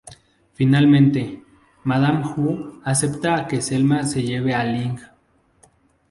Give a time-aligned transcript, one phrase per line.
[0.55, 1.43] Finalmente,
[1.83, 4.99] Madam Wu acepta que Selma se lleve a Ling.